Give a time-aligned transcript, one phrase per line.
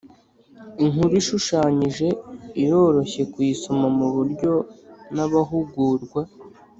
[0.83, 2.07] Inkuru ishushanyije
[2.63, 4.51] iroroshye kuyisoma ku buryo
[5.15, 6.21] n abahugurwa